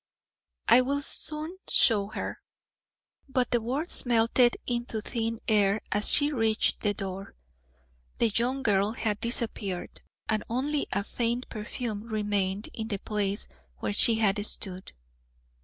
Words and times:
"I 0.67 0.81
will 0.81 1.03
soon 1.03 1.57
show 1.69 2.07
her" 2.07 2.41
But 3.29 3.51
the 3.51 3.61
words 3.61 4.03
melted 4.03 4.57
into 4.65 4.99
thin 4.99 5.39
air 5.47 5.79
as 5.91 6.15
he 6.15 6.31
reached 6.31 6.79
the 6.79 6.95
door. 6.95 7.35
The 8.17 8.29
young 8.29 8.63
girl 8.63 8.93
had 8.93 9.19
disappeared, 9.19 10.01
and 10.27 10.43
only 10.49 10.87
a 10.91 11.03
faint 11.03 11.49
perfume 11.49 12.05
remained 12.05 12.69
in 12.73 12.87
the 12.87 12.97
place 12.97 13.47
where 13.77 13.93
she 13.93 14.15
had 14.15 14.43
stood. 14.43 14.93